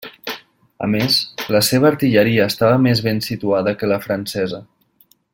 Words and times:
A 0.85 0.87
més, 0.93 1.17
la 1.55 1.61
seva 1.67 1.87
artilleria 1.89 2.47
estava 2.53 2.79
més 2.89 3.03
ben 3.11 3.23
situada 3.29 3.75
que 3.83 3.91
la 3.95 4.01
francesa. 4.07 4.63